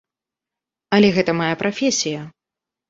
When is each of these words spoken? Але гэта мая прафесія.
Але 0.97 1.13
гэта 1.21 1.31
мая 1.43 1.53
прафесія. 1.61 2.21